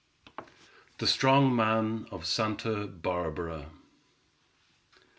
[0.97, 3.69] THE STRONG MAN OF SANTA BARBARA.